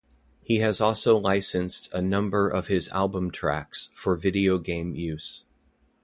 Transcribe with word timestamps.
He 0.41 0.57
has 0.61 0.81
also 0.81 1.15
licensed 1.15 1.93
a 1.93 2.01
number 2.01 2.49
of 2.49 2.65
his 2.65 2.89
album 2.89 3.29
tracks 3.29 3.91
for 3.93 4.15
video 4.15 4.57
game 4.57 4.95
use. 4.95 5.45